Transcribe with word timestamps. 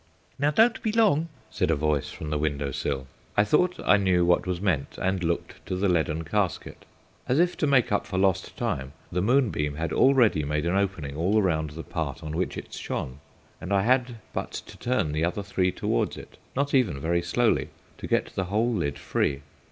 "Now 0.39 0.49
don't 0.49 0.81
be 0.81 0.91
long," 0.91 1.27
said 1.51 1.69
a 1.69 1.75
voice 1.75 2.09
from 2.09 2.31
the 2.31 2.39
window 2.39 2.71
sill. 2.71 3.05
I 3.37 3.43
thought 3.43 3.79
I 3.85 3.97
knew 3.97 4.25
what 4.25 4.47
was 4.47 4.59
meant, 4.59 4.97
and 4.99 5.23
looked 5.23 5.63
to 5.67 5.75
the 5.75 5.87
leaden 5.87 6.23
casket. 6.23 6.85
As 7.27 7.37
if 7.39 7.55
to 7.57 7.67
make 7.67 7.91
up 7.91 8.07
for 8.07 8.17
lost 8.17 8.57
time, 8.57 8.93
the 9.11 9.21
moonbeam 9.21 9.75
had 9.75 9.93
already 9.93 10.43
made 10.43 10.65
an 10.65 10.75
opening 10.75 11.15
all 11.15 11.39
round 11.39 11.69
the 11.69 11.83
part 11.83 12.23
on 12.23 12.35
which 12.35 12.57
it 12.57 12.73
shone, 12.73 13.19
and 13.61 13.71
I 13.71 13.83
had 13.83 14.15
but 14.33 14.49
to 14.53 14.75
turn 14.75 15.11
the 15.11 15.23
other 15.23 15.43
side 15.43 15.75
towards 15.75 16.17
it 16.17 16.39
not 16.55 16.73
even 16.73 16.99
very 16.99 17.21
slowly 17.21 17.69
to 17.99 18.07
get 18.07 18.33
the 18.33 18.45
whole 18.45 18.73
lid 18.73 18.97
free. 18.97 19.43